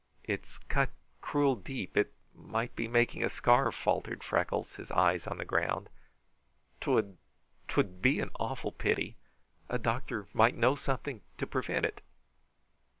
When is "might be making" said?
2.33-3.23